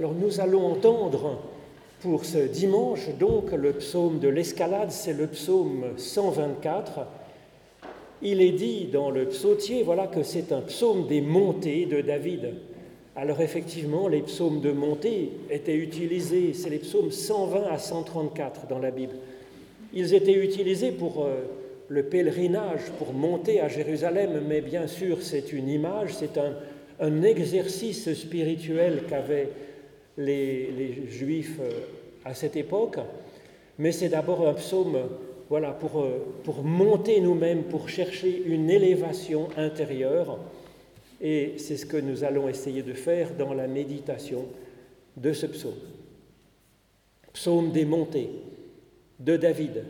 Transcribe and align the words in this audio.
Alors 0.00 0.14
nous 0.14 0.40
allons 0.40 0.66
entendre 0.66 1.42
pour 2.00 2.24
ce 2.24 2.38
dimanche 2.38 3.10
donc 3.18 3.52
le 3.52 3.74
psaume 3.74 4.18
de 4.18 4.28
l'escalade, 4.28 4.90
c'est 4.90 5.12
le 5.12 5.26
psaume 5.26 5.88
124. 5.98 7.00
Il 8.22 8.40
est 8.40 8.52
dit 8.52 8.88
dans 8.90 9.10
le 9.10 9.26
psautier, 9.26 9.82
voilà 9.82 10.06
que 10.06 10.22
c'est 10.22 10.52
un 10.52 10.62
psaume 10.62 11.06
des 11.06 11.20
montées 11.20 11.84
de 11.84 12.00
David. 12.00 12.54
Alors 13.14 13.42
effectivement, 13.42 14.08
les 14.08 14.22
psaumes 14.22 14.62
de 14.62 14.72
montée 14.72 15.32
étaient 15.50 15.76
utilisés, 15.76 16.54
c'est 16.54 16.70
les 16.70 16.78
psaumes 16.78 17.10
120 17.10 17.64
à 17.70 17.76
134 17.76 18.68
dans 18.68 18.78
la 18.78 18.92
Bible. 18.92 19.16
Ils 19.92 20.14
étaient 20.14 20.32
utilisés 20.32 20.92
pour 20.92 21.26
euh, 21.26 21.42
le 21.88 22.04
pèlerinage, 22.04 22.90
pour 22.98 23.12
monter 23.12 23.60
à 23.60 23.68
Jérusalem, 23.68 24.44
mais 24.48 24.62
bien 24.62 24.86
sûr 24.86 25.18
c'est 25.20 25.52
une 25.52 25.68
image, 25.68 26.14
c'est 26.14 26.38
un, 26.38 26.54
exercice 27.22 28.14
spirituel 28.14 29.02
qu'avaient 29.06 29.48
les, 30.20 31.08
Juifs 31.08 31.58
euh, 31.60 31.70
à 32.24 32.34
cette 32.34 32.56
époque, 32.56 32.98
mais 33.78 33.92
c'est 33.92 34.08
d'abord 34.08 34.46
un 34.46 34.54
psaume 34.54 34.98
voilà, 35.48 35.72
pour, 35.72 36.00
euh, 36.00 36.24
pour 36.44 36.62
monter 36.62 37.20
nous-mêmes, 37.20 37.64
pour 37.64 37.88
chercher 37.88 38.42
une 38.46 38.70
élévation 38.70 39.48
intérieure. 39.56 40.38
Et 41.20 41.54
c'est 41.58 41.76
ce 41.76 41.86
que 41.86 41.96
nous 41.96 42.24
allons 42.24 42.48
essayer 42.48 42.82
de 42.82 42.92
faire 42.92 43.34
dans 43.34 43.52
la 43.52 43.66
méditation 43.66 44.46
de 45.16 45.32
ce 45.32 45.46
psaume. 45.46 45.74
Psaume 47.32 47.72
des 47.72 47.84
montées 47.84 48.30
de 49.18 49.36
David. 49.36 49.84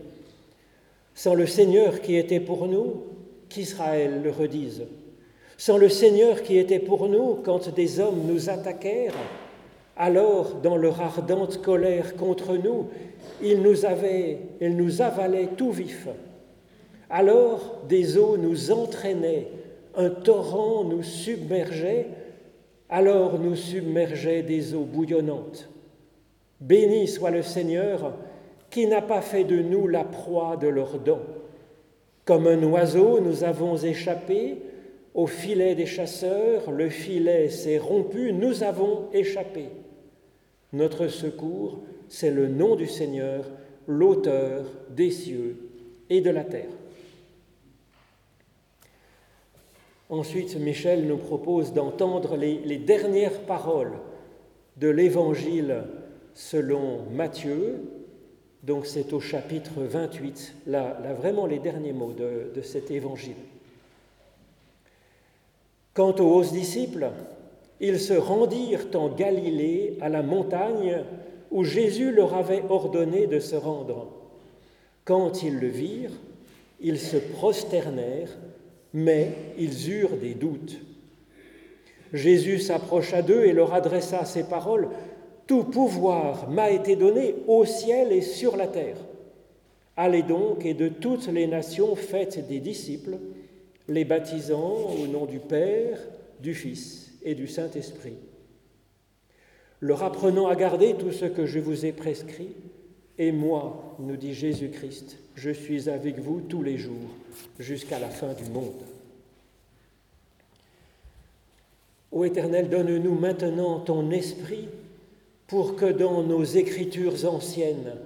Sans 1.15 1.35
le 1.35 1.47
Seigneur 1.47 2.01
qui 2.01 2.17
était 2.17 2.41
pour 2.41 2.67
nous, 2.67 3.05
qu'Israël 3.49 4.23
le 4.23 4.31
redise. 4.31 4.85
Sans 5.59 5.77
le 5.77 5.89
Seigneur 5.89 6.43
qui 6.43 6.57
était 6.57 6.79
pour 6.79 7.09
nous 7.09 7.37
quand 7.45 7.69
des 7.75 8.01
hommes 8.01 8.27
nous 8.27 8.49
attaquèrent, 8.49 9.15
alors 10.01 10.55
dans 10.63 10.79
leur 10.79 11.03
ardente 11.03 11.61
colère 11.61 12.17
contre 12.17 12.57
nous, 12.57 12.89
ils 13.43 13.61
nous, 13.61 13.85
avaient, 13.85 14.39
ils 14.59 14.75
nous 14.75 15.03
avalaient 15.03 15.51
tout 15.59 15.73
vifs. 15.73 16.09
Alors 17.11 17.83
des 17.87 18.17
eaux 18.17 18.39
nous 18.39 18.71
entraînaient, 18.71 19.49
un 19.95 20.09
torrent 20.09 20.85
nous 20.85 21.03
submergeait, 21.03 22.07
alors 22.89 23.39
nous 23.39 23.55
submergeait 23.55 24.43
des 24.43 24.75
eaux 24.75 24.87
bouillonnantes. 24.91 25.69
Béni 26.63 27.07
soit 27.07 27.31
le 27.31 27.43
Seigneur 27.43 28.15
qui 28.71 28.87
n'a 28.87 29.03
pas 29.03 29.21
fait 29.21 29.45
de 29.45 29.61
nous 29.61 29.87
la 29.87 30.05
proie 30.05 30.57
de 30.57 30.69
leurs 30.69 30.99
dents. 30.99 31.27
Comme 32.25 32.47
un 32.47 32.63
oiseau, 32.63 33.21
nous 33.21 33.45
avons 33.45 33.77
échappé, 33.77 34.63
au 35.13 35.27
filet 35.27 35.75
des 35.75 35.87
chasseurs, 35.87 36.71
le 36.71 36.89
filet 36.89 37.51
s'est 37.51 37.79
rompu, 37.79 38.33
nous 38.33 38.63
avons 38.63 39.09
échappé. 39.13 39.69
Notre 40.73 41.09
secours, 41.09 41.81
c'est 42.09 42.31
le 42.31 42.49
nom 42.49 42.77
du 42.77 42.87
Seigneur, 42.87 43.45
l'auteur 43.87 44.65
des 44.91 45.11
cieux 45.11 45.57
et 46.09 46.21
de 46.21 46.31
la 46.31 46.45
terre. 46.45 46.71
Ensuite, 50.09 50.57
Michel 50.57 51.07
nous 51.07 51.19
propose 51.19 51.73
d'entendre 51.73 52.37
les, 52.37 52.79
dernières 52.79 53.41
paroles 53.43 53.93
de 54.77 54.89
l'Évangile 54.89 55.85
selon 56.35 57.05
Matthieu. 57.13 57.81
Donc 58.65 58.87
c'est 58.87 59.13
au 59.13 59.21
chapitre 59.21 59.83
28, 59.83 60.55
là, 60.67 61.01
vraiment 61.17 61.47
les 61.47 61.61
derniers 61.61 61.93
mots 61.93 62.13
de, 62.13 62.51
de 62.55 62.61
cet 62.61 62.91
Évangile. 62.91 63.37
Quant 65.95 66.15
aux 66.19 66.39
onze 66.39 66.53
disciples, 66.53 67.11
ils 67.81 67.99
se 67.99 68.13
rendirent 68.13 68.87
en 68.95 69.09
Galilée 69.09 69.97
à 70.01 70.09
la 70.09 70.23
montagne 70.23 70.99
où 71.51 71.65
Jésus 71.65 72.13
leur 72.13 72.35
avait 72.35 72.63
ordonné 72.69 73.27
de 73.27 73.41
se 73.41 73.57
rendre. 73.57 74.09
Quand 75.05 75.43
ils 75.43 75.59
le 75.59 75.69
virent, 75.69 76.13
ils 76.81 77.01
se 77.01 77.17
prosternèrent, 77.17 78.37
mais 78.93 79.31
ils 79.59 79.91
eurent 79.91 80.17
des 80.17 80.35
doutes. 80.35 80.79
Jésus 82.13 82.59
s'approcha 82.59 83.23
d'eux 83.23 83.45
et 83.45 83.53
leur 83.53 83.73
adressa 83.73 84.25
ces 84.25 84.45
paroles. 84.45 84.89
Tout 85.47 85.65
pouvoir 85.65 86.51
m'a 86.51 86.71
été 86.71 86.97
donné 86.97 87.35
au 87.47 87.65
ciel 87.65 88.13
et 88.13 88.23
sur 88.23 88.57
la 88.57 88.67
terre. 88.67 88.97
Allez 89.97 90.23
donc 90.23 90.65
et 90.65 90.75
de 90.75 90.89
toutes 90.89 91.29
les 91.29 91.47
nations 91.47 91.97
faites 91.97 92.47
des 92.47 92.61
disciples 92.61 93.19
les 93.89 94.05
baptisant 94.05 94.91
au 95.03 95.07
nom 95.07 95.27
du 95.27 95.41
Père, 95.41 95.99
du 96.41 96.55
Fils 96.55 97.10
et 97.23 97.35
du 97.35 97.47
Saint-Esprit, 97.47 98.17
leur 99.81 100.03
apprenant 100.03 100.47
à 100.47 100.57
garder 100.57 100.95
tout 100.95 101.13
ce 101.13 101.25
que 101.25 101.47
je 101.47 101.59
vous 101.59 101.87
ai 101.87 101.93
prescrit, 101.93 102.55
et 103.19 103.33
moi, 103.33 103.97
nous 103.99 104.17
dit 104.17 104.35
Jésus-Christ, 104.35 105.19
je 105.35 105.51
suis 105.51 105.89
avec 105.89 106.19
vous 106.19 106.41
tous 106.41 106.63
les 106.63 106.79
jours 106.79 107.11
jusqu'à 107.59 107.99
la 107.99 108.09
fin 108.09 108.33
du 108.33 108.45
monde. 108.45 108.83
Ô 112.13 112.25
Éternel, 112.25 112.69
donne-nous 112.69 113.15
maintenant 113.15 113.81
ton 113.81 114.11
esprit 114.11 114.69
pour 115.47 115.77
que 115.77 115.87
dans 115.87 116.23
nos 116.23 116.45
écritures 116.45 117.25
anciennes, 117.25 117.97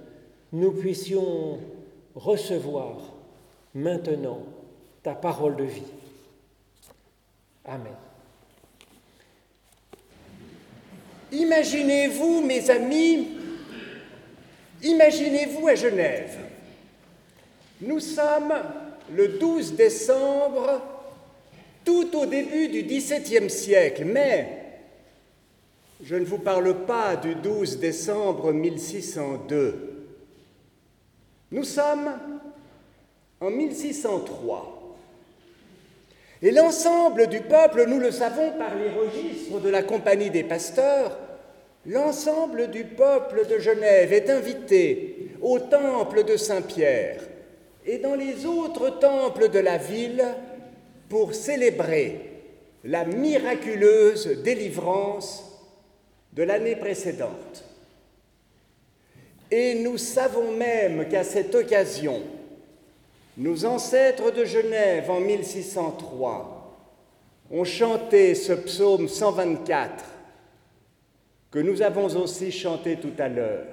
nous 0.51 0.71
puissions 0.71 1.59
recevoir 2.15 3.13
maintenant 3.73 4.39
ta 5.03 5.13
parole 5.13 5.55
de 5.55 5.63
vie. 5.63 5.83
Amen. 7.65 8.04
Imaginez-vous, 11.35 12.41
mes 12.41 12.69
amis, 12.69 13.27
imaginez-vous 14.81 15.67
à 15.67 15.75
Genève. 15.75 16.37
Nous 17.81 17.99
sommes 17.99 18.53
le 19.13 19.27
12 19.27 19.75
décembre, 19.75 20.81
tout 21.83 22.17
au 22.17 22.25
début 22.25 22.69
du 22.69 22.83
XVIIe 22.83 23.49
siècle, 23.49 24.05
mais 24.05 24.61
je 26.01 26.15
ne 26.15 26.25
vous 26.25 26.37
parle 26.37 26.85
pas 26.85 27.17
du 27.17 27.35
12 27.35 27.79
décembre 27.79 28.53
1602. 28.53 30.05
Nous 31.51 31.63
sommes 31.65 32.17
en 33.41 33.49
1603. 33.49 34.71
Et 36.41 36.51
l'ensemble 36.51 37.27
du 37.27 37.41
peuple, 37.41 37.85
nous 37.87 37.99
le 37.99 38.11
savons 38.11 38.51
par 38.57 38.75
les 38.75 38.89
registres 38.89 39.59
de 39.59 39.69
la 39.69 39.83
Compagnie 39.83 40.29
des 40.29 40.43
pasteurs, 40.43 41.17
l'ensemble 41.87 42.69
du 42.69 42.83
peuple 42.83 43.47
de 43.47 43.59
Genève 43.59 44.11
est 44.11 44.29
invité 44.29 45.31
au 45.41 45.59
temple 45.59 46.23
de 46.23 46.37
Saint-Pierre 46.37 47.21
et 47.85 47.99
dans 47.99 48.15
les 48.15 48.45
autres 48.45 48.99
temples 48.99 49.49
de 49.49 49.59
la 49.59 49.77
ville 49.77 50.25
pour 51.09 51.33
célébrer 51.35 52.31
la 52.83 53.05
miraculeuse 53.05 54.41
délivrance 54.43 55.43
de 56.33 56.43
l'année 56.43 56.75
précédente. 56.75 57.63
Et 59.51 59.75
nous 59.75 59.97
savons 59.97 60.51
même 60.51 61.07
qu'à 61.07 61.23
cette 61.23 61.53
occasion, 61.53 62.21
nos 63.37 63.65
ancêtres 63.65 64.31
de 64.31 64.45
Genève 64.45 65.09
en 65.11 65.19
1603 65.19 66.77
ont 67.51 67.63
chanté 67.63 68.33
ce 68.33 68.53
psaume 68.53 69.07
124 69.07 70.14
que 71.55 71.61
nous 71.61 71.81
avons 71.81 72.13
aussi 72.21 72.51
chanté 72.51 72.97
tout 72.97 73.13
à 73.17 73.29
l'heure. 73.29 73.67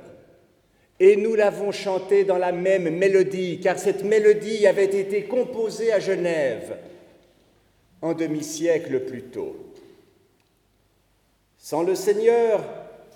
Et 1.01 1.17
nous 1.17 1.35
l'avons 1.35 1.73
chanté 1.73 2.23
dans 2.23 2.39
la 2.39 2.53
même 2.53 2.89
mélodie, 2.97 3.59
car 3.61 3.77
cette 3.77 4.05
mélodie 4.05 4.69
avait 4.69 4.85
été 4.85 5.25
composée 5.25 5.93
à 5.93 5.99
Genève 5.99 6.77
en 8.01 8.15
demi-siècle 8.15 9.01
plus 9.01 9.23
tôt. 9.23 9.57
Sans 11.59 11.83
le 11.83 11.97
Seigneur 11.97 12.63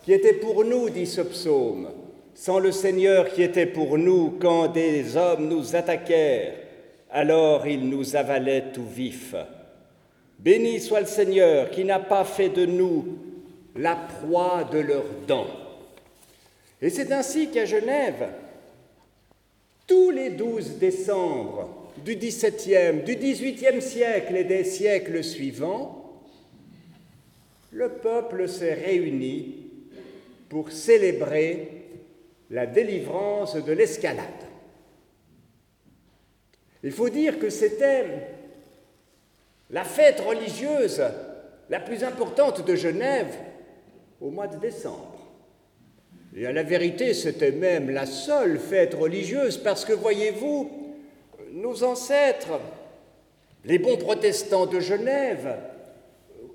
qui 0.03 0.13
était 0.13 0.33
pour 0.33 0.65
nous, 0.65 0.91
dit 0.91 1.07
ce 1.07 1.21
psaume, 1.21 1.89
sans 2.35 2.59
le 2.59 2.73
Seigneur 2.73 3.29
qui 3.29 3.45
était 3.45 3.67
pour 3.67 3.99
nous 3.99 4.37
quand 4.41 4.67
des 4.67 5.17
hommes 5.17 5.47
nous 5.47 5.77
attaquèrent, 5.77 6.55
alors 7.09 7.69
ils 7.69 7.89
nous 7.89 8.17
avalaient 8.17 8.73
tout 8.75 8.85
vifs. 8.85 9.37
Béni 10.41 10.81
soit 10.81 11.03
le 11.03 11.07
Seigneur 11.07 11.71
qui 11.71 11.85
n'a 11.85 12.01
pas 12.01 12.25
fait 12.25 12.49
de 12.49 12.67
nous 12.67 13.26
la 13.77 13.97
proie 13.97 14.65
de 14.65 14.79
leurs 14.79 15.11
dents. 15.27 15.47
Et 16.81 16.91
c'est 16.91 17.13
ainsi 17.13 17.51
qu'à 17.51 17.65
Genève, 17.65 18.29
tous 19.87 20.11
les 20.11 20.31
12 20.31 20.79
décembre 20.79 21.91
du 22.05 22.17
XVIIe, 22.17 23.03
du 23.05 23.17
XVIIIe 23.17 23.81
siècle 23.81 24.37
et 24.37 24.45
des 24.45 24.65
siècles 24.65 25.23
suivants, 25.25 26.23
le 27.71 27.89
peuple 27.91 28.49
s'est 28.49 28.75
réuni 28.75 29.67
pour 30.49 30.71
célébrer 30.71 31.69
la 32.51 32.67
délivrance 32.67 33.57
de 33.57 33.73
l'escalade. 33.73 34.27
Il 36.83 36.93
faut 36.93 37.09
dire 37.09 37.39
que 37.39 37.51
c'était 37.51 38.07
la 39.71 39.85
fête 39.85 40.21
religieuse 40.21 41.03
la 41.69 41.81
plus 41.81 42.05
importante 42.05 42.65
de 42.65 42.77
Genève 42.77 43.35
au 44.21 44.31
mois 44.31 44.47
de 44.47 44.57
décembre. 44.57 45.27
Et 46.37 46.47
à 46.47 46.53
la 46.53 46.63
vérité, 46.63 47.15
c'était 47.15 47.53
même 47.53 47.91
la 47.91 48.07
seule 48.07 48.59
fête 48.59 48.95
religieuse 48.95 49.57
parce 49.57 49.85
que, 49.85 49.93
voyez-vous, 49.93 50.71
nos 51.53 51.83
ancêtres, 51.83 52.61
les 53.65 53.79
bons 53.79 53.97
protestants 53.97 54.67
de 54.67 54.81
Genève, 54.81 55.57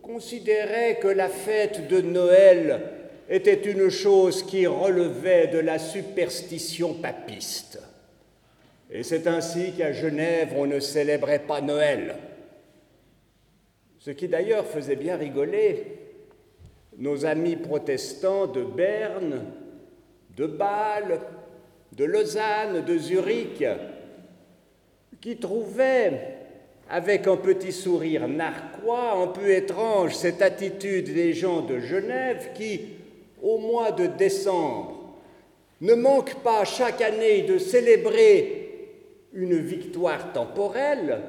considéraient 0.02 1.00
que 1.00 1.08
la 1.08 1.30
fête 1.30 1.88
de 1.88 2.02
Noël 2.02 2.82
était 3.30 3.72
une 3.72 3.90
chose 3.90 4.44
qui 4.44 4.68
relevait 4.68 5.48
de 5.48 5.60
la 5.60 5.80
superstition 5.80 6.96
papiste. 6.96 7.82
Et 8.92 9.04
c'est 9.04 9.26
ainsi 9.26 9.72
qu'à 9.72 9.94
Genève, 9.94 10.50
on 10.58 10.66
ne 10.66 10.80
célébrait 10.80 11.40
pas 11.40 11.62
Noël. 11.62 12.18
Ce 14.00 14.12
qui 14.12 14.28
d'ailleurs 14.28 14.66
faisait 14.66 14.96
bien 14.96 15.16
rigoler 15.16 15.86
nos 17.02 17.26
amis 17.26 17.56
protestants 17.56 18.46
de 18.46 18.64
Berne, 18.64 19.44
de 20.38 20.46
Bâle, 20.46 21.20
de 21.94 22.06
Lausanne, 22.06 22.86
de 22.86 22.98
Zurich, 22.98 23.64
qui 25.20 25.38
trouvaient 25.38 26.38
avec 26.88 27.26
un 27.26 27.38
petit 27.38 27.72
sourire 27.72 28.28
narquois, 28.28 29.14
un 29.14 29.28
peu 29.28 29.50
étrange, 29.50 30.14
cette 30.14 30.44
attitude 30.44 31.12
des 31.12 31.34
gens 31.34 31.62
de 31.62 31.80
Genève 31.80 32.50
qui, 32.54 32.82
au 33.42 33.58
mois 33.58 33.92
de 33.92 34.06
décembre, 34.06 35.16
ne 35.82 35.96
manquent 35.96 36.44
pas 36.44 36.66
chaque 36.66 37.02
année 37.02 37.42
de 37.42 37.58
célébrer 37.58 38.90
une 39.34 39.58
victoire 39.58 40.34
temporelle 40.34 41.20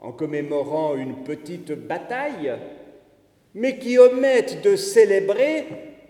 en 0.00 0.12
commémorant 0.12 0.96
une 0.96 1.24
petite 1.24 1.72
bataille, 1.72 2.52
mais 3.54 3.78
qui 3.78 3.98
omettent 3.98 4.62
de 4.62 4.76
célébrer 4.76 5.66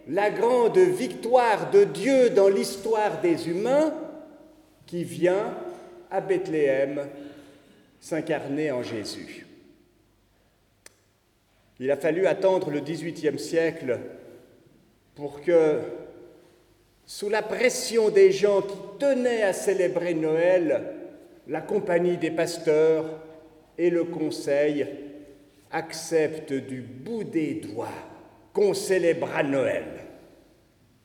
la 0.09 0.31
grande 0.31 0.79
victoire 0.79 1.71
de 1.71 1.85
Dieu 1.85 2.31
dans 2.31 2.49
l'histoire 2.49 3.21
des 3.21 3.49
humains 3.49 3.95
qui 4.87 5.05
vient 5.05 5.55
à 6.11 6.21
Bethléem 6.21 7.07
s'incarner 8.01 8.73
en 8.73 8.83
Jésus. 8.83 9.47
Il 11.79 11.91
a 11.91 11.97
fallu 11.97 12.27
attendre 12.27 12.71
le 12.71 12.81
XVIIIe 12.81 13.39
siècle 13.39 13.99
pour 15.15 15.41
que, 15.43 15.81
sous 17.07 17.29
la 17.29 17.43
pression 17.43 18.11
des 18.11 18.33
gens 18.33 18.63
qui 18.63 18.77
tenaient 18.99 19.43
à 19.43 19.53
célébrer 19.53 20.15
Noël, 20.15 20.83
la 21.47 21.61
compagnie 21.61 22.17
des 22.17 22.31
pasteurs 22.31 23.07
et 23.79 23.91
le 23.91 24.05
conseil 24.05 24.87
acceptent 25.71 26.53
du 26.53 26.81
bout 26.81 27.25
des 27.25 27.55
doigts 27.55 27.89
qu'on 28.53 28.75
célébrera 28.75 29.43
Noël. 29.43 29.85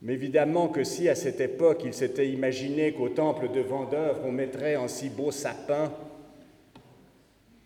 Mais 0.02 0.14
évidemment 0.14 0.68
que 0.68 0.84
si 0.84 1.10
à 1.10 1.16
cette 1.16 1.40
époque 1.40 1.82
il 1.86 1.94
s'était 1.94 2.30
imaginé 2.30 2.94
qu'au 2.94 3.10
temple 3.10 3.52
de 3.52 3.62
Vendeur 3.62 4.22
on 4.24 4.32
mettrait 4.32 4.76
un 4.76 4.88
si 4.88 5.10
beau 5.10 5.32
sapin, 5.32 5.92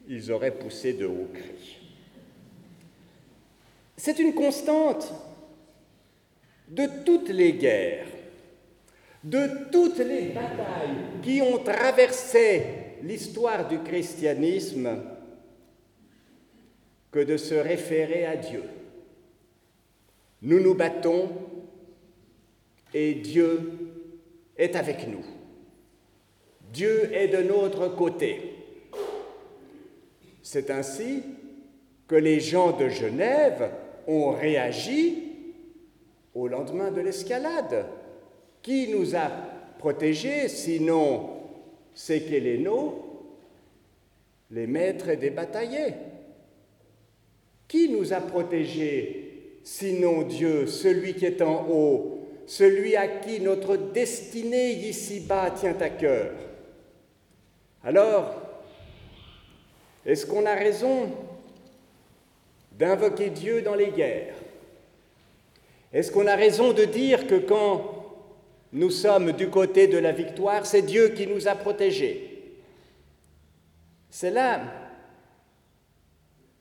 ils 0.08 0.32
auraient 0.32 0.58
poussé 0.58 0.94
de 0.94 1.06
hauts 1.06 1.30
cris. 1.34 1.78
C'est 3.98 4.20
une 4.20 4.34
constante 4.34 5.14
de 6.70 6.88
toutes 7.06 7.30
les 7.30 7.54
guerres, 7.54 8.08
de 9.24 9.70
toutes 9.72 10.00
les 10.00 10.30
batailles 10.30 11.22
qui 11.22 11.42
ont 11.42 11.58
traversé 11.58 12.64
l'histoire 13.04 13.68
du 13.68 13.80
christianisme 13.80 15.02
que 17.12 17.20
de 17.20 17.38
se 17.38 17.56
référer 17.56 18.26
à 18.26 18.36
Dieu. 18.36 18.64
Nous 20.42 20.60
nous 20.60 20.76
battons 20.76 21.30
et 22.94 23.16
Dieu 23.16 23.72
est 24.58 24.76
avec 24.76 25.08
nous. 25.08 25.26
Dieu 26.72 27.14
est 27.14 27.28
de 27.28 27.42
notre 27.42 27.88
côté. 27.90 28.54
C'est 30.42 30.70
ainsi 30.70 31.24
que 32.08 32.16
les 32.16 32.40
gens 32.40 32.72
de 32.78 32.90
Genève 32.90 33.72
ont 34.08 34.32
réagi 34.32 35.30
au 36.34 36.48
lendemain 36.48 36.92
de 36.92 37.02
l'escalade. 37.02 37.86
Qui 38.62 38.90
nous 38.90 39.16
a 39.16 39.30
protégés, 39.78 40.48
sinon 40.48 41.30
ces 41.94 42.24
Kélénos, 42.24 42.94
les 44.52 44.68
maîtres 44.68 45.14
des 45.14 45.30
bataillers? 45.30 45.94
Qui 47.70 47.88
nous 47.88 48.14
a 48.14 48.20
protégés, 48.20 49.60
sinon 49.64 50.24
Dieu, 50.24 50.66
celui 50.66 51.14
qui 51.14 51.26
est 51.26 51.42
en 51.44 51.68
haut, 51.70 52.28
celui 52.48 52.96
à 52.96 53.08
qui 53.08 53.40
notre 53.40 53.78
destinée 53.78 54.72
ici-bas 54.72 55.52
tient 55.52 55.78
à 55.80 55.90
cœur? 55.92 56.32
Alors, 57.84 58.42
est-ce 60.04 60.26
qu'on 60.26 60.48
a 60.48 60.56
raison 60.56 61.12
d'invoquer 62.72 63.30
Dieu 63.30 63.62
dans 63.62 63.76
les 63.76 63.92
guerres? 63.92 64.34
Est-ce 65.94 66.12
qu'on 66.12 66.26
a 66.26 66.36
raison 66.36 66.74
de 66.74 66.86
dire 66.86 67.28
que 67.28 67.36
quand 67.36 67.96
nous 68.74 68.90
sommes 68.90 69.32
du 69.34 69.50
côté 69.50 69.86
de 69.86 70.00
la 70.00 70.12
victoire, 70.12 70.66
c'est 70.66 70.82
Dieu 70.82 71.10
qui 71.10 71.28
nous 71.28 71.48
a 71.48 71.54
protégés? 71.54 72.56
C'est 74.10 74.32
là 74.32 74.89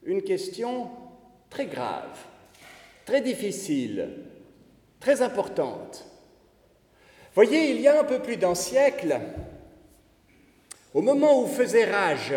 une 0.02 0.22
question 0.22 0.90
très 1.50 1.66
grave, 1.66 2.18
très 3.04 3.20
difficile, 3.20 4.08
très 5.00 5.22
importante. 5.22 6.06
Voyez, 7.34 7.70
il 7.70 7.80
y 7.80 7.88
a 7.88 8.00
un 8.00 8.04
peu 8.04 8.20
plus 8.20 8.36
d'un 8.36 8.54
siècle, 8.54 9.20
au 10.94 11.02
moment 11.02 11.42
où 11.42 11.46
faisait 11.46 11.84
rage 11.84 12.34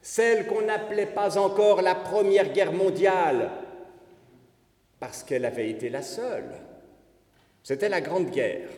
celle 0.00 0.46
qu'on 0.46 0.62
n'appelait 0.62 1.06
pas 1.06 1.38
encore 1.38 1.80
la 1.80 1.94
Première 1.94 2.52
Guerre 2.52 2.72
mondiale, 2.72 3.50
parce 5.00 5.22
qu'elle 5.22 5.46
avait 5.46 5.70
été 5.70 5.88
la 5.88 6.02
seule. 6.02 6.50
C'était 7.62 7.88
la 7.88 8.02
Grande 8.02 8.30
Guerre. 8.30 8.68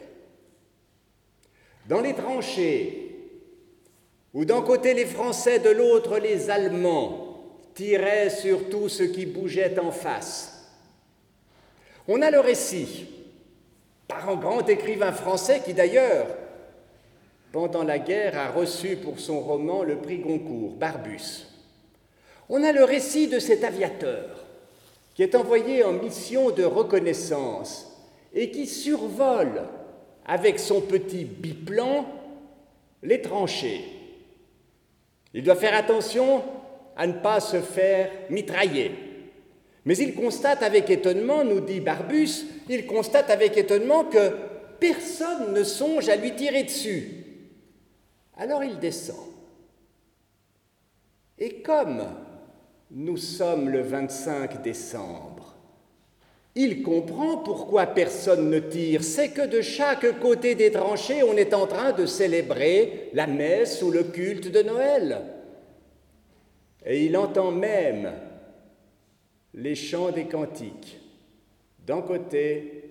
Dans 1.89 2.01
les 2.01 2.15
tranchées, 2.15 3.17
où 4.35 4.45
d'un 4.45 4.63
côté 4.63 4.95
les 4.95 5.07
Français, 5.07 5.59
de 5.59 5.71
l'autre 5.71 6.19
les 6.19 6.51
Allemands, 6.51 7.26
tiraient 7.77 8.31
sur 8.31 8.69
tout 8.69 8.89
ce 8.89 9.05
qui 9.05 9.27
bougeait 9.27 9.79
en 9.79 9.93
face, 9.93 10.53
on 12.09 12.21
a 12.23 12.31
le 12.33 12.41
récit 12.41 13.07
par 14.09 14.29
un 14.29 14.35
grand 14.37 14.69
écrivain 14.69 15.13
français 15.13 15.63
qui 15.65 15.75
d'ailleurs 15.75 16.27
pendant 17.57 17.85
la 17.85 17.99
guerre, 17.99 18.39
a 18.39 18.51
reçu 18.51 18.97
pour 18.97 19.19
son 19.19 19.41
roman 19.41 19.83
le 19.83 19.97
prix 19.97 20.19
Goncourt, 20.19 20.75
Barbus. 20.75 21.47
On 22.51 22.63
a 22.63 22.71
le 22.71 22.85
récit 22.85 23.29
de 23.29 23.39
cet 23.39 23.65
aviateur 23.65 24.45
qui 25.15 25.23
est 25.23 25.35
envoyé 25.35 25.83
en 25.83 25.95
mission 25.95 26.51
de 26.51 26.65
reconnaissance 26.65 27.97
et 28.35 28.51
qui 28.51 28.67
survole 28.67 29.63
avec 30.27 30.59
son 30.59 30.83
petit 30.83 31.25
biplan 31.25 32.05
les 33.03 33.23
tranchées. 33.23 33.85
Il 35.33 35.43
doit 35.43 35.57
faire 35.57 35.75
attention 35.75 36.43
à 36.97 37.07
ne 37.07 37.13
pas 37.15 37.41
se 37.41 37.61
faire 37.61 38.11
mitrailler. 38.31 38.93
Mais 39.85 39.97
il 39.99 40.15
constate 40.15 40.63
avec 40.63 40.91
étonnement, 40.91 41.45
nous 41.45 41.61
dit 41.61 41.81
Barbus, 41.81 42.45
il 42.69 42.87
constate 42.87 43.31
avec 43.31 43.57
étonnement 43.57 44.05
que 44.05 44.33
personne 44.81 45.53
ne 45.53 45.63
songe 45.63 46.09
à 46.09 46.17
lui 46.17 46.35
tirer 46.35 46.65
dessus. 46.65 47.25
Alors 48.37 48.65
il 48.65 48.79
descend. 48.79 49.17
Et 51.39 51.63
comme 51.63 52.03
nous 52.91 53.17
sommes 53.17 53.69
le 53.69 53.83
25 53.83 54.63
décembre, 54.63 55.55
il 56.55 56.83
comprend 56.83 57.37
pourquoi 57.37 57.87
personne 57.87 58.49
ne 58.49 58.59
tire. 58.59 59.05
C'est 59.05 59.29
que 59.29 59.47
de 59.47 59.61
chaque 59.61 60.19
côté 60.21 60.55
des 60.55 60.71
tranchées, 60.71 61.23
on 61.23 61.37
est 61.37 61.53
en 61.53 61.67
train 61.67 61.93
de 61.93 62.07
célébrer 62.07 63.11
la 63.13 63.27
messe 63.27 63.83
ou 63.83 63.91
le 63.91 64.05
culte 64.05 64.51
de 64.51 64.63
Noël. 64.63 65.36
Et 66.87 67.05
il 67.05 67.17
entend 67.17 67.51
même 67.51 68.13
les 69.55 69.75
chants 69.75 70.13
des 70.13 70.27
cantiques, 70.27 71.01
d'un 71.85 72.01
côté 72.01 72.85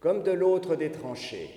comme 0.00 0.22
de 0.22 0.32
l'autre 0.32 0.76
des 0.76 0.92
tranchées. 0.92 1.50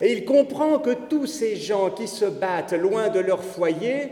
Et 0.00 0.12
il 0.12 0.24
comprend 0.24 0.78
que 0.78 0.94
tous 1.08 1.26
ces 1.26 1.56
gens 1.56 1.90
qui 1.90 2.08
se 2.08 2.24
battent 2.24 2.72
loin 2.72 3.08
de 3.08 3.20
leur 3.20 3.42
foyer 3.42 4.08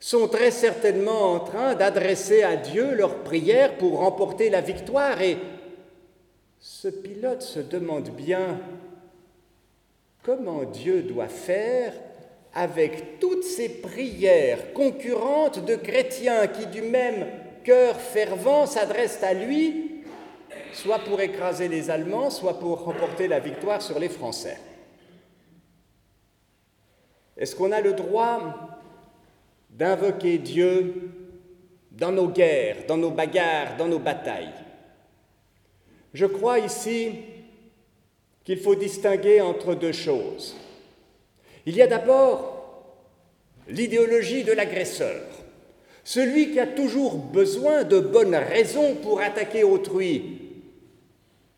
sont 0.00 0.28
très 0.28 0.50
certainement 0.50 1.32
en 1.32 1.40
train 1.40 1.74
d'adresser 1.74 2.42
à 2.42 2.56
Dieu 2.56 2.94
leurs 2.94 3.22
prières 3.22 3.78
pour 3.78 3.98
remporter 3.98 4.50
la 4.50 4.60
victoire. 4.60 5.20
Et 5.22 5.38
ce 6.58 6.88
pilote 6.88 7.42
se 7.42 7.60
demande 7.60 8.10
bien 8.10 8.60
comment 10.22 10.64
Dieu 10.64 11.02
doit 11.02 11.28
faire 11.28 11.92
avec 12.54 13.18
toutes 13.18 13.44
ces 13.44 13.68
prières 13.68 14.72
concurrentes 14.74 15.64
de 15.64 15.76
chrétiens 15.76 16.46
qui 16.46 16.66
du 16.66 16.82
même 16.82 17.26
cœurs 17.64 18.00
fervents 18.00 18.66
s'adressent 18.66 19.22
à 19.22 19.32
lui, 19.32 20.02
soit 20.72 20.98
pour 20.98 21.20
écraser 21.20 21.68
les 21.68 21.90
Allemands, 21.90 22.30
soit 22.30 22.58
pour 22.58 22.84
remporter 22.84 23.28
la 23.28 23.40
victoire 23.40 23.80
sur 23.80 23.98
les 23.98 24.08
Français. 24.08 24.58
Est-ce 27.36 27.56
qu'on 27.56 27.72
a 27.72 27.80
le 27.80 27.94
droit 27.94 28.40
d'invoquer 29.70 30.38
Dieu 30.38 31.10
dans 31.90 32.12
nos 32.12 32.28
guerres, 32.28 32.84
dans 32.86 32.98
nos 32.98 33.10
bagarres, 33.10 33.76
dans 33.76 33.88
nos 33.88 33.98
batailles? 33.98 34.52
Je 36.12 36.26
crois 36.26 36.58
ici 36.58 37.12
qu'il 38.44 38.58
faut 38.58 38.74
distinguer 38.74 39.40
entre 39.40 39.74
deux 39.74 39.92
choses. 39.92 40.54
Il 41.66 41.76
y 41.76 41.82
a 41.82 41.86
d'abord 41.86 42.84
l'idéologie 43.68 44.44
de 44.44 44.52
l'agresseur, 44.52 45.22
celui 46.04 46.52
qui 46.52 46.60
a 46.60 46.66
toujours 46.66 47.16
besoin 47.16 47.84
de 47.84 48.00
bonnes 48.00 48.34
raisons 48.34 48.96
pour 48.96 49.20
attaquer 49.20 49.64
autrui. 49.64 50.40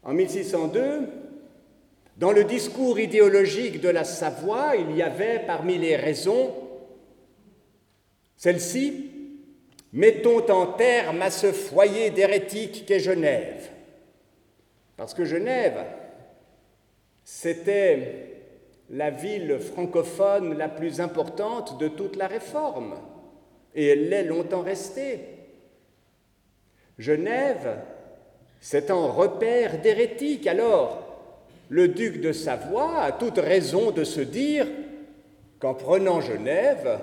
En 0.02 0.12
1602, 0.12 1.08
dans 2.18 2.32
le 2.32 2.44
discours 2.44 2.98
idéologique 2.98 3.80
de 3.80 3.88
la 3.88 4.04
Savoie, 4.04 4.76
il 4.76 4.96
y 4.96 5.02
avait 5.02 5.42
parmi 5.46 5.78
les 5.78 5.96
raisons 5.96 6.54
celle-ci 8.36 9.10
Mettons 9.94 10.44
en 10.50 10.66
terme 10.66 11.22
à 11.22 11.30
ce 11.30 11.52
foyer 11.52 12.10
d'hérétiques 12.10 12.84
qu'est 12.84 12.98
Genève. 12.98 13.70
Parce 14.96 15.14
que 15.14 15.24
Genève, 15.24 15.84
c'était 17.22 18.33
la 18.90 19.10
ville 19.10 19.58
francophone 19.58 20.56
la 20.56 20.68
plus 20.68 21.00
importante 21.00 21.78
de 21.78 21.88
toute 21.88 22.16
la 22.16 22.26
Réforme, 22.26 22.94
et 23.74 23.88
elle 23.88 24.08
l'est 24.08 24.24
longtemps 24.24 24.62
restée. 24.62 25.20
Genève, 26.98 27.78
c'est 28.60 28.90
un 28.90 29.06
repère 29.06 29.80
d'hérétiques. 29.80 30.46
Alors, 30.46 31.02
le 31.68 31.88
duc 31.88 32.20
de 32.20 32.32
Savoie 32.32 33.00
a 33.00 33.12
toute 33.12 33.38
raison 33.38 33.90
de 33.90 34.04
se 34.04 34.20
dire 34.20 34.66
qu'en 35.58 35.74
prenant 35.74 36.20
Genève, 36.20 37.00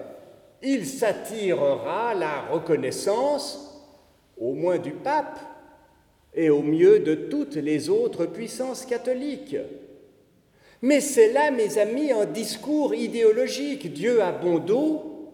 il 0.62 0.86
s'attirera 0.86 2.14
la 2.14 2.42
reconnaissance, 2.52 3.84
au 4.38 4.54
moins 4.54 4.78
du 4.78 4.92
pape, 4.92 5.40
et 6.34 6.50
au 6.50 6.62
mieux 6.62 7.00
de 7.00 7.16
toutes 7.16 7.56
les 7.56 7.90
autres 7.90 8.26
puissances 8.26 8.86
catholiques. 8.86 9.58
Mais 10.82 11.00
c'est 11.00 11.32
là, 11.32 11.52
mes 11.52 11.78
amis, 11.78 12.12
un 12.12 12.26
discours 12.26 12.96
idéologique. 12.96 13.94
Dieu 13.94 14.22
a 14.22 14.32
bon 14.32 14.60
dos. 14.60 15.34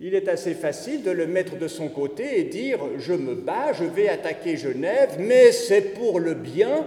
Il 0.00 0.14
est 0.14 0.28
assez 0.28 0.54
facile 0.54 1.02
de 1.02 1.10
le 1.10 1.26
mettre 1.26 1.58
de 1.58 1.68
son 1.68 1.88
côté 1.88 2.40
et 2.40 2.44
dire 2.44 2.80
Je 2.98 3.12
me 3.12 3.34
bats, 3.34 3.72
je 3.72 3.84
vais 3.84 4.08
attaquer 4.08 4.56
Genève, 4.56 5.16
mais 5.18 5.52
c'est 5.52 5.94
pour 5.94 6.20
le 6.20 6.34
bien 6.34 6.86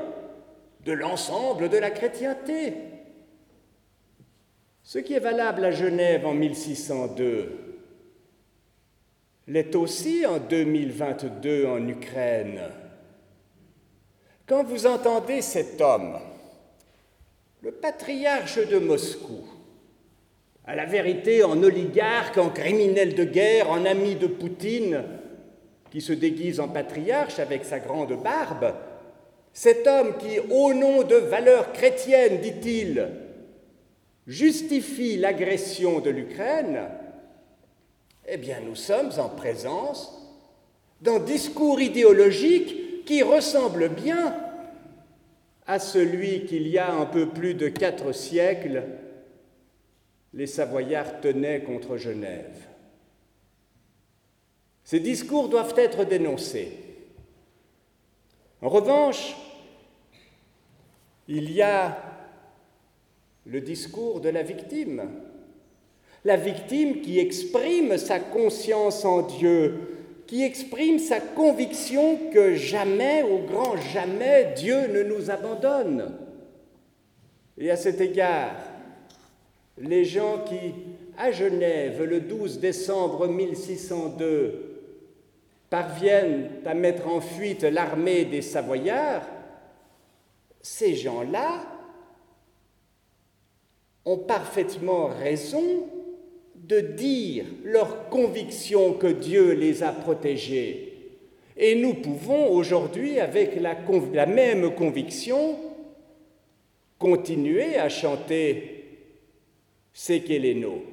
de 0.86 0.92
l'ensemble 0.92 1.70
de 1.70 1.78
la 1.78 1.92
chrétienté. 1.92 2.74
Ce 4.84 5.00
qui 5.00 5.14
est 5.14 5.20
valable 5.20 5.64
à 5.66 5.72
Genève 5.72 6.26
en 6.26 6.34
1602 6.34 7.64
l'est 9.48 9.76
aussi 9.76 10.26
en 10.26 10.40
2022 10.40 11.68
en 11.68 11.88
Ukraine. 11.88 12.62
Quand 14.46 14.64
vous 14.64 14.86
entendez 14.86 15.42
cet 15.42 15.82
homme, 15.82 16.18
le 17.64 17.72
patriarche 17.72 18.60
de 18.68 18.78
Moscou, 18.78 19.40
à 20.66 20.76
la 20.76 20.84
vérité 20.84 21.46
en 21.46 21.64
oligarque, 21.64 22.38
en 22.38 22.50
criminel 22.50 23.16
de 23.16 23.24
guerre, 23.24 23.72
en 23.72 23.86
ami 23.86 24.16
de 24.16 24.28
Poutine, 24.28 25.02
qui 25.90 26.02
se 26.02 26.12
déguise 26.12 26.60
en 26.60 26.68
patriarche 26.68 27.40
avec 27.40 27.64
sa 27.64 27.80
grande 27.80 28.22
barbe, 28.22 28.74
cet 29.54 29.88
homme 29.88 30.18
qui, 30.18 30.40
au 30.52 30.74
nom 30.74 31.04
de 31.04 31.16
valeurs 31.16 31.72
chrétiennes, 31.72 32.42
dit-il, 32.42 33.08
justifie 34.28 35.16
l'agression 35.16 36.02
de 36.02 36.10
l'Ukraine, 36.10 36.82
eh 38.28 38.38
bien 38.38 38.58
nous 38.60 38.76
sommes 38.76 39.12
en 39.20 39.30
présence 39.30 40.38
d'un 41.00 41.20
discours 41.20 41.80
idéologique 41.80 43.06
qui 43.06 43.24
ressemble 43.24 43.88
bien 43.88 44.36
à 45.66 45.80
celui 45.80 46.46
qu'il 46.46 46.68
y 46.68 46.78
a 46.78 46.94
un 46.94 47.06
peu 47.06 47.30
plus 47.30 47.54
de 47.54 47.70
quatre 47.70 48.12
siècles, 48.12 48.84
les 50.34 50.48
Savoyards 50.48 51.22
tenaient 51.22 51.62
contre 51.64 51.98
Genève. 51.98 52.68
Ces 54.84 55.00
discours 55.00 55.48
doivent 55.48 55.76
être 55.78 56.04
dénoncés. 56.04 56.78
En 58.62 58.70
revanche, 58.70 59.36
il 61.28 61.52
y 61.52 61.62
a 61.62 61.98
le 63.46 63.62
discours 63.62 64.20
de 64.22 64.30
la 64.30 64.44
victime, 64.44 65.10
la 66.26 66.38
victime 66.38 67.02
qui 67.02 67.20
exprime 67.20 67.98
sa 67.98 68.20
conscience 68.20 69.06
en 69.06 69.22
Dieu, 69.22 69.93
qui 70.28 70.44
exprime 70.44 71.00
sa 71.00 71.20
conviction 71.20 72.18
que 72.32 72.56
jamais, 72.56 73.24
au 73.24 73.40
grand 73.40 73.78
jamais, 73.78 74.54
Dieu 74.56 74.88
ne 74.88 75.04
nous 75.04 75.30
abandonne. 75.30 76.18
Et 77.58 77.70
à 77.70 77.76
cet 77.76 78.02
égard, 78.02 78.56
les 79.78 80.06
gens 80.06 80.44
qui, 80.46 80.74
à 81.18 81.32
Genève, 81.32 82.04
le 82.04 82.22
12 82.22 82.60
décembre 82.60 83.28
1602, 83.28 84.74
parviennent 85.70 86.50
à 86.66 86.74
mettre 86.74 87.08
en 87.08 87.20
fuite 87.20 87.64
l'armée 87.64 88.26
des 88.26 88.42
Savoyards, 88.42 89.28
ces 90.62 90.96
gens-là 90.96 91.64
ont 94.06 94.18
parfaitement 94.18 95.08
raison 95.08 95.88
de 96.64 96.80
dire 96.80 97.46
leur 97.66 98.10
conviction 98.10 98.94
que 98.94 99.08
Dieu 99.08 99.52
les 99.52 99.84
a 99.84 99.92
protégés. 99.92 100.94
Et 101.58 101.76
nous 101.76 101.96
pouvons 101.96 102.50
aujourd'hui, 102.52 103.20
avec 103.20 103.60
la, 103.60 104.26
même 104.26 104.74
conviction, 104.74 105.58
continuer 106.98 107.78
à 107.78 107.90
chanter 107.90 108.86
Sekeleno. 109.94 110.84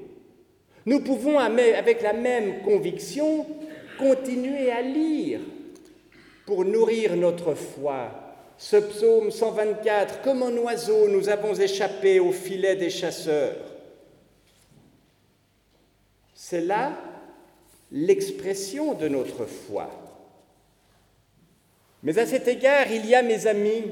Nous 0.87 1.01
pouvons, 1.01 1.39
avec 1.39 2.03
la 2.03 2.13
même 2.13 2.63
conviction, 2.63 3.47
continuer 3.99 4.71
à 4.71 4.83
lire 4.83 5.41
pour 6.47 6.65
nourrir 6.65 7.17
notre 7.17 7.55
foi. 7.55 8.11
Ce 8.59 8.77
psaume 8.77 9.31
124, 9.31 10.21
comme 10.23 10.43
un 10.43 10.57
oiseau, 10.59 11.09
nous 11.09 11.29
avons 11.29 11.55
échappé 11.55 12.19
au 12.19 12.33
filet 12.33 12.77
des 12.77 12.91
chasseurs. 12.91 13.70
C'est 16.51 16.63
là 16.63 16.99
l'expression 17.93 18.95
de 18.95 19.07
notre 19.07 19.47
foi. 19.47 19.89
Mais 22.03 22.19
à 22.19 22.27
cet 22.27 22.49
égard, 22.49 22.91
il 22.91 23.07
y 23.07 23.15
a, 23.15 23.23
mes 23.23 23.47
amis, 23.47 23.85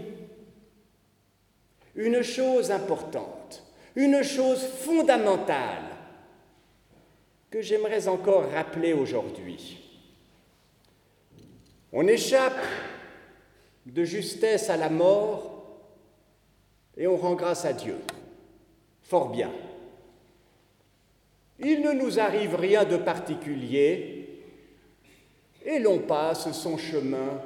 une 1.95 2.21
chose 2.23 2.73
importante, 2.73 3.63
une 3.95 4.25
chose 4.25 4.61
fondamentale 4.61 5.85
que 7.49 7.63
j'aimerais 7.63 8.09
encore 8.09 8.51
rappeler 8.51 8.93
aujourd'hui. 8.93 9.79
On 11.93 12.09
échappe 12.09 12.61
de 13.87 14.03
justesse 14.03 14.69
à 14.69 14.77
la 14.77 14.91
mort 14.91 15.65
et 16.97 17.07
on 17.07 17.17
rend 17.17 17.37
grâce 17.37 17.65
à 17.65 17.73
Dieu. 17.73 17.99
Fort 19.03 19.29
bien. 19.29 19.53
Il 21.59 21.83
ne 21.83 21.93
nous 21.93 22.21
arrive 22.21 22.55
rien 22.55 22.85
de 22.85 22.97
particulier 22.97 24.29
et 25.65 25.79
l'on 25.79 25.99
passe 25.99 26.53
son 26.53 26.79
chemin 26.79 27.41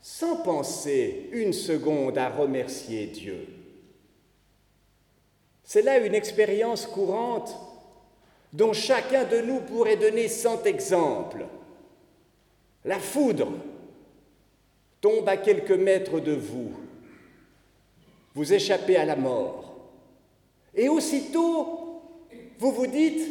sans 0.00 0.36
penser 0.36 1.28
une 1.32 1.52
seconde 1.52 2.16
à 2.16 2.28
remercier 2.28 3.06
Dieu. 3.06 3.46
C'est 5.64 5.82
là 5.82 5.98
une 5.98 6.14
expérience 6.14 6.86
courante 6.86 7.58
dont 8.52 8.72
chacun 8.72 9.24
de 9.24 9.40
nous 9.40 9.60
pourrait 9.60 9.96
donner 9.96 10.28
cent 10.28 10.62
exemples. 10.62 11.44
La 12.84 13.00
foudre 13.00 13.52
tombe 15.00 15.28
à 15.28 15.36
quelques 15.36 15.72
mètres 15.72 16.20
de 16.20 16.32
vous, 16.32 16.72
vous 18.34 18.52
échappez 18.52 18.96
à 18.96 19.04
la 19.04 19.16
mort, 19.16 19.74
et 20.72 20.88
aussitôt 20.88 21.85
vous 22.58 22.72
vous 22.72 22.86
dites, 22.86 23.22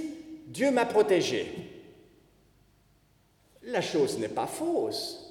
Dieu 0.48 0.72
m'a 0.72 0.86
protégé. 0.86 1.48
La 3.64 3.82
chose 3.82 4.20
n'est 4.20 4.28
pas 4.28 4.48
fausse. 4.48 5.22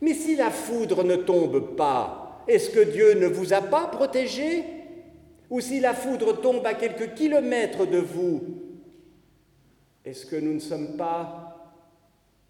Mais 0.00 0.14
si 0.14 0.36
la 0.36 0.50
foudre 0.50 1.04
ne 1.04 1.16
tombe 1.16 1.76
pas, 1.76 2.42
est-ce 2.48 2.70
que 2.70 2.80
Dieu 2.80 3.14
ne 3.14 3.26
vous 3.26 3.52
a 3.52 3.62
pas 3.62 3.86
protégé? 3.86 4.64
Ou 5.48 5.60
si 5.60 5.80
la 5.80 5.94
foudre 5.94 6.40
tombe 6.40 6.66
à 6.66 6.74
quelques 6.74 7.14
kilomètres 7.14 7.86
de 7.86 7.98
vous, 7.98 8.42
est-ce 10.04 10.26
que 10.26 10.36
nous 10.36 10.54
ne 10.54 10.60
sommes 10.60 10.96
pas 10.96 11.74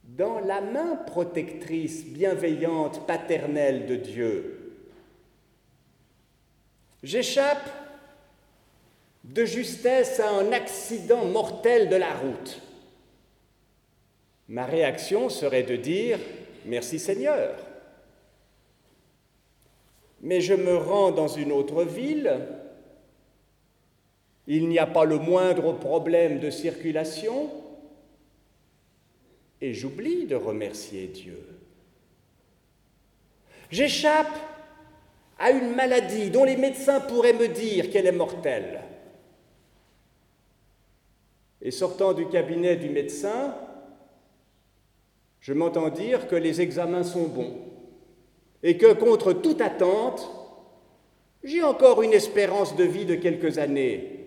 dans 0.04 0.40
la 0.40 0.60
main 0.60 0.96
protectrice, 0.96 2.04
bienveillante, 2.06 3.06
paternelle 3.06 3.86
de 3.86 3.96
Dieu? 3.96 4.58
J'échappe 7.02 7.81
de 9.24 9.44
justesse 9.44 10.20
à 10.20 10.30
un 10.30 10.52
accident 10.52 11.24
mortel 11.24 11.88
de 11.88 11.96
la 11.96 12.14
route. 12.14 12.60
Ma 14.48 14.66
réaction 14.66 15.28
serait 15.28 15.62
de 15.62 15.76
dire 15.76 16.18
Merci 16.64 16.98
Seigneur. 16.98 17.56
Mais 20.20 20.40
je 20.40 20.54
me 20.54 20.76
rends 20.76 21.10
dans 21.10 21.28
une 21.28 21.50
autre 21.50 21.82
ville, 21.82 22.40
il 24.46 24.68
n'y 24.68 24.78
a 24.78 24.86
pas 24.86 25.04
le 25.04 25.18
moindre 25.18 25.72
problème 25.72 26.38
de 26.38 26.50
circulation, 26.50 27.50
et 29.60 29.74
j'oublie 29.74 30.26
de 30.26 30.36
remercier 30.36 31.08
Dieu. 31.08 31.40
J'échappe 33.70 34.38
à 35.38 35.50
une 35.50 35.74
maladie 35.74 36.30
dont 36.30 36.44
les 36.44 36.56
médecins 36.56 37.00
pourraient 37.00 37.32
me 37.32 37.48
dire 37.48 37.90
qu'elle 37.90 38.06
est 38.06 38.12
mortelle. 38.12 38.80
Et 41.62 41.70
sortant 41.70 42.12
du 42.12 42.26
cabinet 42.26 42.76
du 42.76 42.88
médecin, 42.88 43.54
je 45.40 45.52
m'entends 45.52 45.90
dire 45.90 46.26
que 46.26 46.36
les 46.36 46.60
examens 46.60 47.04
sont 47.04 47.28
bons 47.28 47.54
et 48.62 48.76
que 48.76 48.92
contre 48.92 49.32
toute 49.32 49.60
attente, 49.60 50.28
j'ai 51.44 51.62
encore 51.62 52.02
une 52.02 52.12
espérance 52.12 52.76
de 52.76 52.84
vie 52.84 53.04
de 53.04 53.14
quelques 53.14 53.58
années. 53.58 54.26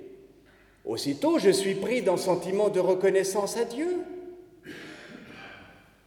Aussitôt, 0.85 1.39
je 1.39 1.49
suis 1.49 1.75
pris 1.75 2.01
d'un 2.01 2.17
sentiment 2.17 2.69
de 2.69 2.79
reconnaissance 2.79 3.57
à 3.57 3.65
Dieu. 3.65 3.97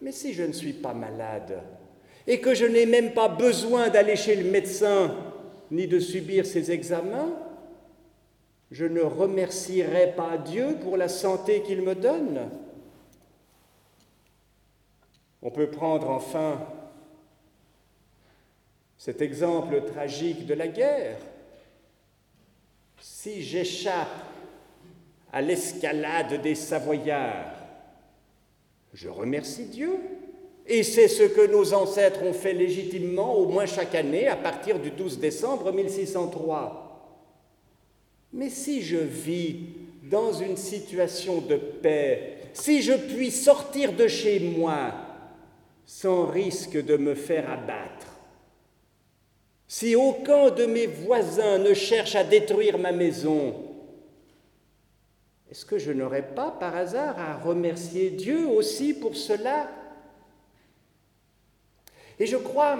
Mais 0.00 0.12
si 0.12 0.32
je 0.32 0.44
ne 0.44 0.52
suis 0.52 0.74
pas 0.74 0.94
malade 0.94 1.62
et 2.26 2.40
que 2.40 2.54
je 2.54 2.64
n'ai 2.64 2.86
même 2.86 3.12
pas 3.12 3.28
besoin 3.28 3.88
d'aller 3.88 4.16
chez 4.16 4.36
le 4.36 4.50
médecin 4.50 5.14
ni 5.70 5.86
de 5.86 5.98
subir 5.98 6.46
ses 6.46 6.70
examens, 6.70 7.34
je 8.70 8.84
ne 8.84 9.00
remercierai 9.00 10.14
pas 10.14 10.36
Dieu 10.36 10.76
pour 10.82 10.96
la 10.96 11.08
santé 11.08 11.62
qu'il 11.62 11.82
me 11.82 11.94
donne. 11.94 12.50
On 15.40 15.50
peut 15.50 15.70
prendre 15.70 16.10
enfin 16.10 16.60
cet 18.98 19.22
exemple 19.22 19.82
tragique 19.84 20.44
de 20.44 20.54
la 20.54 20.68
guerre. 20.68 21.18
Si 23.00 23.42
j'échappe 23.42 24.08
à 25.32 25.40
l'escalade 25.40 26.42
des 26.42 26.56
Savoyards, 26.56 27.54
je 28.92 29.08
remercie 29.08 29.66
Dieu. 29.66 29.96
Et 30.66 30.82
c'est 30.82 31.08
ce 31.08 31.22
que 31.22 31.50
nos 31.50 31.72
ancêtres 31.72 32.22
ont 32.24 32.34
fait 32.34 32.52
légitimement, 32.52 33.34
au 33.34 33.46
moins 33.46 33.64
chaque 33.64 33.94
année, 33.94 34.26
à 34.28 34.36
partir 34.36 34.78
du 34.78 34.90
12 34.90 35.18
décembre 35.18 35.72
1603. 35.72 36.87
Mais 38.32 38.50
si 38.50 38.82
je 38.82 38.98
vis 38.98 39.60
dans 40.02 40.32
une 40.32 40.56
situation 40.56 41.40
de 41.40 41.56
paix, 41.56 42.38
si 42.52 42.82
je 42.82 42.92
puis 42.92 43.30
sortir 43.30 43.92
de 43.92 44.06
chez 44.06 44.40
moi 44.40 44.92
sans 45.86 46.26
risque 46.26 46.82
de 46.82 46.96
me 46.96 47.14
faire 47.14 47.50
abattre, 47.50 48.06
si 49.66 49.94
aucun 49.94 50.50
de 50.50 50.66
mes 50.66 50.86
voisins 50.86 51.58
ne 51.58 51.74
cherche 51.74 52.14
à 52.14 52.24
détruire 52.24 52.78
ma 52.78 52.92
maison, 52.92 53.54
est-ce 55.50 55.64
que 55.64 55.78
je 55.78 55.92
n'aurais 55.92 56.34
pas 56.34 56.50
par 56.50 56.76
hasard 56.76 57.18
à 57.18 57.36
remercier 57.36 58.10
Dieu 58.10 58.46
aussi 58.46 58.92
pour 58.92 59.16
cela? 59.16 59.70
Et 62.18 62.26
je 62.26 62.36
crois 62.36 62.78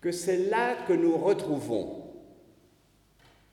que 0.00 0.10
c'est 0.10 0.48
là 0.48 0.74
que 0.88 0.92
nous 0.92 1.16
retrouvons 1.16 2.01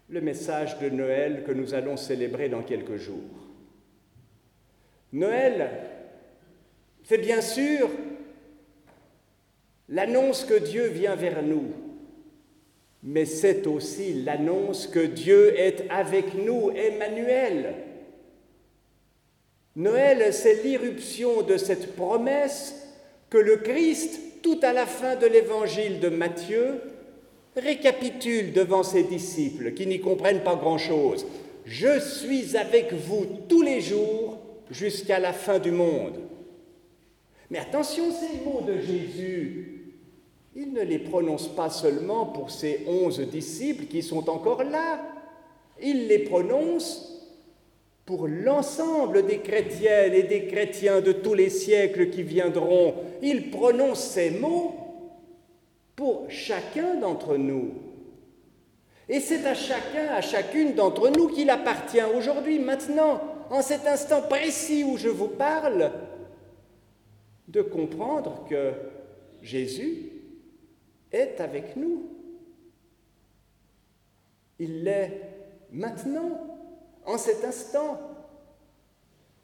le 0.09 0.21
message 0.21 0.79
de 0.79 0.89
Noël 0.89 1.43
que 1.45 1.51
nous 1.51 1.73
allons 1.73 1.97
célébrer 1.97 2.49
dans 2.49 2.63
quelques 2.63 2.97
jours. 2.97 3.47
Noël, 5.13 5.69
c'est 7.03 7.19
bien 7.19 7.41
sûr 7.41 7.89
l'annonce 9.87 10.45
que 10.45 10.57
Dieu 10.57 10.87
vient 10.87 11.15
vers 11.15 11.43
nous, 11.43 11.71
mais 13.03 13.25
c'est 13.25 13.67
aussi 13.67 14.23
l'annonce 14.23 14.87
que 14.87 15.05
Dieu 15.05 15.57
est 15.59 15.85
avec 15.89 16.33
nous, 16.33 16.71
Emmanuel. 16.71 17.75
Noël, 19.75 20.33
c'est 20.33 20.63
l'irruption 20.63 21.43
de 21.43 21.57
cette 21.57 21.95
promesse 21.95 22.75
que 23.29 23.37
le 23.37 23.57
Christ, 23.57 24.41
tout 24.41 24.59
à 24.63 24.73
la 24.73 24.85
fin 24.85 25.15
de 25.15 25.27
l'évangile 25.27 25.99
de 25.99 26.09
Matthieu, 26.09 26.81
récapitule 27.59 28.53
devant 28.53 28.83
ses 28.83 29.03
disciples 29.03 29.73
qui 29.73 29.87
n'y 29.87 29.99
comprennent 29.99 30.43
pas 30.43 30.55
grand-chose. 30.55 31.25
Je 31.65 31.99
suis 31.99 32.57
avec 32.57 32.93
vous 32.93 33.25
tous 33.47 33.61
les 33.61 33.81
jours 33.81 34.37
jusqu'à 34.71 35.19
la 35.19 35.33
fin 35.33 35.59
du 35.59 35.71
monde. 35.71 36.19
Mais 37.49 37.59
attention, 37.59 38.05
ces 38.11 38.43
mots 38.43 38.61
de 38.61 38.79
Jésus, 38.79 39.95
il 40.55 40.73
ne 40.73 40.81
les 40.81 40.99
prononce 40.99 41.47
pas 41.47 41.69
seulement 41.69 42.25
pour 42.25 42.51
ses 42.51 42.85
onze 42.87 43.19
disciples 43.19 43.85
qui 43.85 44.01
sont 44.01 44.29
encore 44.29 44.63
là, 44.63 45.01
il 45.81 46.07
les 46.07 46.19
prononce 46.19 47.09
pour 48.05 48.27
l'ensemble 48.27 49.25
des 49.25 49.37
chrétiennes 49.37 50.13
et 50.13 50.23
des 50.23 50.47
chrétiens 50.47 50.99
de 50.99 51.11
tous 51.11 51.35
les 51.35 51.49
siècles 51.51 52.09
qui 52.09 52.23
viendront. 52.23 52.95
Il 53.21 53.51
prononce 53.51 54.01
ces 54.03 54.31
mots 54.31 54.73
pour 55.99 56.31
chacun 56.31 56.95
d'entre 56.95 57.35
nous. 57.35 57.73
Et 59.09 59.19
c'est 59.19 59.45
à 59.45 59.53
chacun, 59.53 60.07
à 60.13 60.21
chacune 60.21 60.73
d'entre 60.73 61.09
nous 61.09 61.27
qu'il 61.27 61.49
appartient 61.49 62.01
aujourd'hui, 62.15 62.57
maintenant, 62.57 63.19
en 63.49 63.61
cet 63.61 63.85
instant 63.85 64.21
précis 64.21 64.85
où 64.85 64.95
je 64.95 65.09
vous 65.09 65.27
parle, 65.27 65.91
de 67.49 67.61
comprendre 67.61 68.45
que 68.49 68.71
Jésus 69.41 70.13
est 71.11 71.41
avec 71.41 71.75
nous. 71.75 72.09
Il 74.57 74.85
l'est 74.85 75.19
maintenant, 75.69 76.39
en 77.05 77.17
cet 77.17 77.43
instant. 77.43 77.99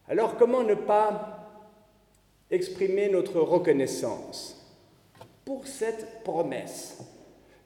Alors 0.08 0.38
comment 0.38 0.64
ne 0.64 0.76
pas 0.76 1.50
exprimer 2.50 3.10
notre 3.10 3.42
reconnaissance? 3.42 4.65
Pour 5.46 5.68
cette 5.68 6.24
promesse, 6.24 6.98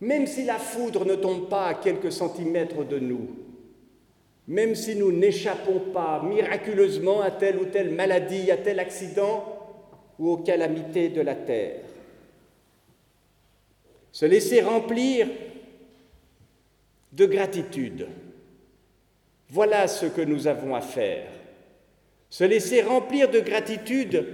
même 0.02 0.28
si 0.28 0.44
la 0.44 0.60
foudre 0.60 1.06
ne 1.06 1.16
tombe 1.16 1.50
pas 1.50 1.68
à 1.68 1.74
quelques 1.74 2.12
centimètres 2.12 2.84
de 2.84 3.00
nous, 3.00 3.30
même 4.48 4.76
si 4.76 4.96
nous 4.96 5.12
n'échappons 5.12 5.80
pas 5.94 6.22
miraculeusement 6.24 7.22
à 7.22 7.32
telle 7.32 7.58
ou 7.58 7.66
telle 7.66 7.92
maladie, 7.92 8.52
à 8.52 8.58
tel 8.58 8.80
accident 8.80 9.46
ou 10.18 10.30
aux 10.30 10.38
calamités 10.38 11.10
de 11.10 11.22
la 11.22 11.36
terre. 11.36 11.82
Se 14.12 14.26
laisser 14.26 14.62
remplir 14.62 15.28
de 17.14 17.26
gratitude. 17.26 18.08
Voilà 19.50 19.88
ce 19.88 20.08
que 20.08 20.22
nous 20.22 20.48
avons 20.48 20.76
à 20.76 20.82
faire. 20.82 21.28
Se 22.30 22.44
laisser 22.44 22.82
remplir 22.82 23.30
de 23.30 23.40
gratitude 23.40 24.26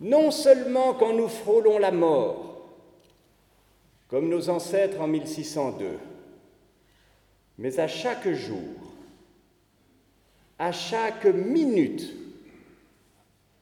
non 0.00 0.30
seulement 0.30 0.94
quand 0.94 1.12
nous 1.12 1.28
frôlons 1.28 1.78
la 1.78 1.90
mort, 1.90 2.68
comme 4.08 4.28
nos 4.28 4.48
ancêtres 4.48 5.00
en 5.00 5.06
1602, 5.06 5.98
mais 7.58 7.78
à 7.78 7.86
chaque 7.86 8.28
jour, 8.32 8.58
à 10.58 10.72
chaque 10.72 11.26
minute 11.26 12.14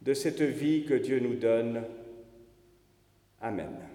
de 0.03 0.15
cette 0.15 0.43
vie 0.43 0.85
que 0.85 0.95
Dieu 0.95 1.21
nous 1.21 1.35
donne. 1.35 1.85
Amen. 3.41 3.88